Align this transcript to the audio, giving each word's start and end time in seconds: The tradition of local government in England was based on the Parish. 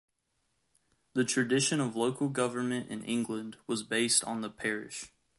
The 1.13 1.23
tradition 1.23 1.79
of 1.79 1.95
local 1.95 2.27
government 2.29 2.89
in 2.89 3.03
England 3.05 3.57
was 3.67 3.83
based 3.83 4.23
on 4.23 4.41
the 4.41 4.49
Parish. 4.49 5.11